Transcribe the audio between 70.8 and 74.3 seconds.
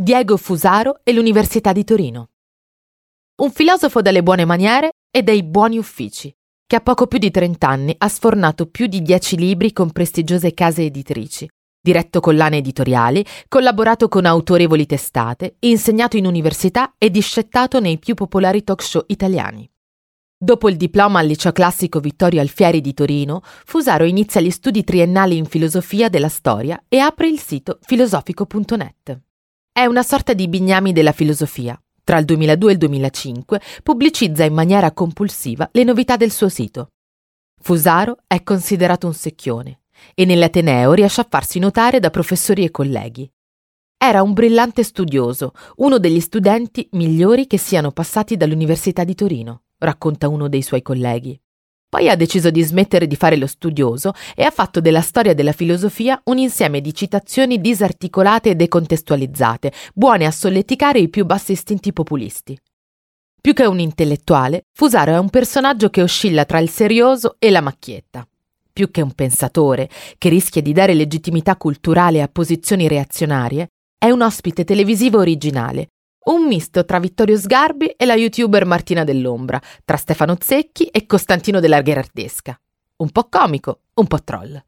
legittimità culturale a posizioni reazionarie, è un